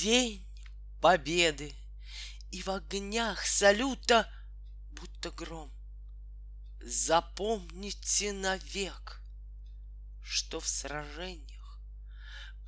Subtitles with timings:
[0.00, 0.42] День
[1.02, 1.74] победы,
[2.50, 4.32] и в огнях салюта
[4.92, 5.70] будто гром.
[6.80, 9.20] Запомните навек,
[10.22, 11.78] что в сражениях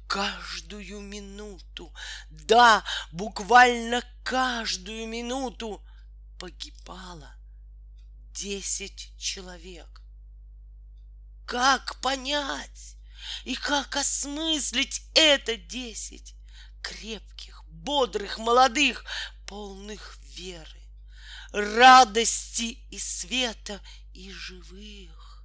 [0.07, 1.91] каждую минуту,
[2.29, 5.83] да, буквально каждую минуту
[6.39, 7.35] погибало
[8.35, 10.03] десять человек.
[11.47, 12.99] Как понять
[13.45, 16.35] и как осмыслить это десять
[16.83, 19.05] крепких, бодрых, молодых,
[19.47, 20.83] полных веры,
[21.53, 23.81] радости и света
[24.13, 25.45] и живых,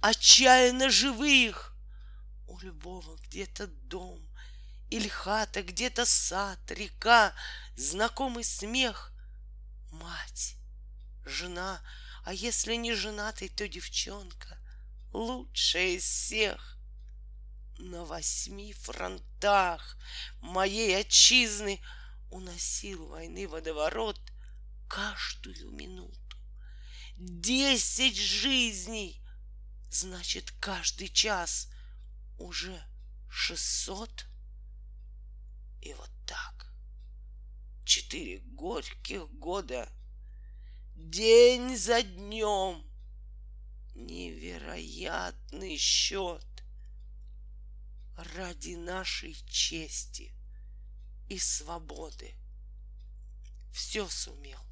[0.00, 1.72] отчаянно живых.
[2.46, 4.24] У любого где-то дом
[4.90, 7.34] или хата, где-то сад, река,
[7.76, 9.12] знакомый смех,
[9.90, 10.56] мать,
[11.24, 11.80] жена,
[12.24, 14.58] а если не женатый, то девчонка,
[15.12, 16.73] лучшая из всех.
[17.78, 19.98] На восьми фронтах
[20.40, 21.80] моей отчизны
[22.30, 24.20] уносил войны водоворот
[24.88, 26.36] каждую минуту.
[27.16, 29.20] Десять жизней,
[29.90, 31.68] значит, каждый час
[32.38, 32.80] уже
[33.28, 34.26] шестьсот.
[35.80, 36.72] И вот так
[37.84, 39.88] четыре горьких года,
[40.94, 42.84] день за днем,
[43.94, 46.53] невероятный счет
[48.16, 50.32] ради нашей чести
[51.28, 52.34] и свободы.
[53.72, 54.64] Все сумел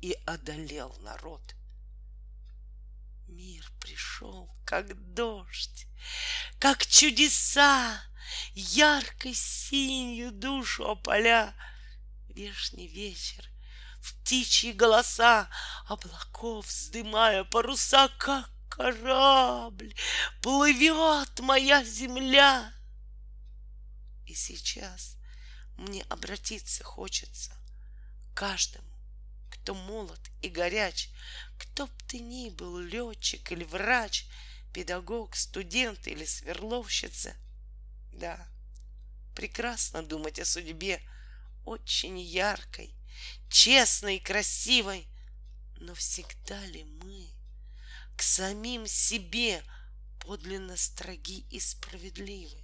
[0.00, 1.54] и одолел народ.
[3.26, 5.86] Мир пришел, как дождь,
[6.58, 8.02] как чудеса,
[8.54, 11.54] яркой синью душу опаля.
[12.28, 13.48] Вешний вечер,
[14.00, 15.48] в птичьи голоса
[15.86, 18.50] облаков вздымая паруса, как
[18.80, 19.94] корабль,
[20.40, 22.72] плывет моя земля.
[24.26, 25.16] И сейчас
[25.76, 27.52] мне обратиться хочется
[28.34, 28.88] каждому,
[29.50, 31.10] кто молод и горяч,
[31.58, 34.26] кто б ты ни был, летчик или врач,
[34.72, 37.34] педагог, студент или сверловщица.
[38.12, 38.48] Да,
[39.34, 41.02] прекрасно думать о судьбе,
[41.66, 42.94] очень яркой,
[43.50, 45.06] честной и красивой,
[45.76, 47.39] но всегда ли мы
[48.20, 49.62] к самим себе
[50.18, 52.62] подлинно строги и справедливы?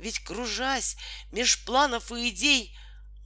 [0.00, 0.96] Ведь, кружась
[1.30, 2.76] меж планов и идей,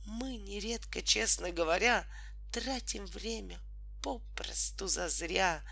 [0.05, 2.07] мы нередко, честно говоря,
[2.53, 3.59] тратим время
[4.03, 5.65] попросту зазря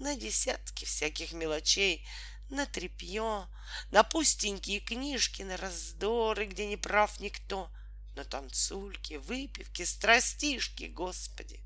[0.00, 2.04] на десятки всяких мелочей,
[2.50, 3.46] на тряпье,
[3.92, 7.70] на пустенькие книжки, на раздоры, где не прав никто,
[8.16, 11.60] на танцульки, выпивки, страстишки, Господи,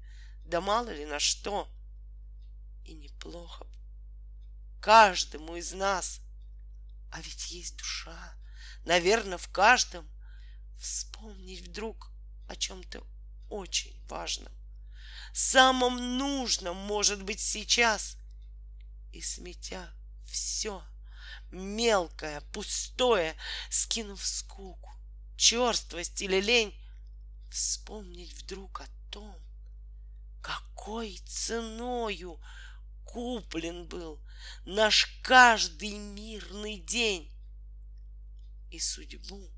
[0.44, 1.72] да мало ли на что.
[3.26, 3.66] И неплохо
[4.80, 6.20] каждому из нас,
[7.10, 8.34] а ведь есть душа,
[8.84, 10.08] наверное, в каждом,
[10.78, 12.12] вспомнить вдруг
[12.48, 13.04] о чем-то
[13.50, 14.52] очень важном,
[15.32, 18.16] самом нужном, может быть, сейчас,
[19.12, 19.90] и сметя
[20.24, 20.84] все
[21.50, 23.34] мелкое, пустое,
[23.70, 24.92] скинув скуку,
[25.36, 26.74] черствость или лень,
[27.50, 29.36] вспомнить вдруг о том,
[30.42, 32.40] какой ценою
[33.06, 34.20] куплен был
[34.66, 37.32] наш каждый мирный день
[38.70, 39.50] и судьбу,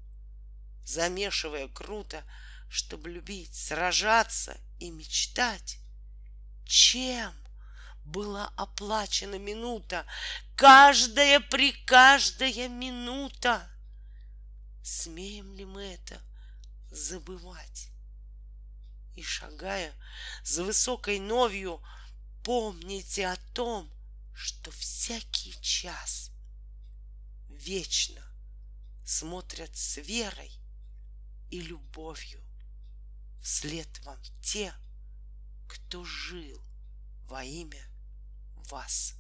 [0.85, 2.23] замешивая круто,
[2.69, 5.79] чтобы любить, сражаться и мечтать.
[6.65, 7.35] Чем
[8.05, 10.07] была оплачена минута,
[10.55, 13.69] каждая при каждая минута?
[14.83, 16.21] Смеем ли мы это
[16.91, 17.89] забывать?
[19.17, 19.93] И шагая
[20.45, 21.83] за высокой новью,
[22.49, 23.93] помните о том,
[24.33, 26.31] что всякий час
[27.51, 28.23] вечно
[29.05, 30.51] смотрят с верой
[31.51, 32.43] и любовью
[33.43, 34.73] вслед вам те,
[35.69, 36.59] кто жил
[37.27, 37.87] во имя
[38.71, 39.13] вас.